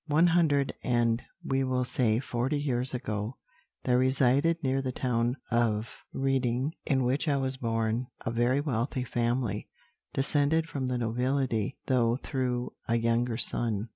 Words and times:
"One 0.07 0.25
hundred 0.25 0.73
and, 0.81 1.21
we 1.45 1.63
will 1.63 1.83
say, 1.83 2.19
forty 2.19 2.57
years 2.57 2.95
ago, 2.95 3.37
there 3.83 3.99
resided 3.99 4.63
near 4.63 4.81
the 4.81 4.91
town 4.91 5.37
of 5.51 5.89
Reading, 6.11 6.73
in 6.87 7.03
which 7.03 7.27
I 7.27 7.37
was 7.37 7.57
born, 7.57 8.07
a 8.25 8.31
very 8.31 8.61
wealthy 8.61 9.03
family, 9.03 9.69
descended 10.11 10.67
from 10.67 10.87
the 10.87 10.97
nobility, 10.97 11.77
though 11.85 12.15
through 12.17 12.73
a 12.87 12.95
younger 12.97 13.37
son. 13.37 13.89